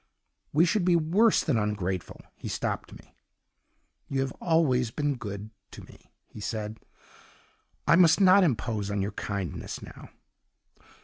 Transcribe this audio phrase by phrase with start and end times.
[0.51, 3.13] We should be worse than ungrateful' He stopped me.
[4.07, 6.79] 'You have always been good to me,' he said.
[7.87, 10.09] 'I must not impose on your kindness now.